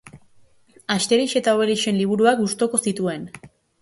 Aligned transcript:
Asteriz 0.95 1.27
eta 1.41 1.55
Obelixen 1.59 1.99
liburuak 2.05 2.41
gustuko 2.43 2.81
zituen. 2.89 3.29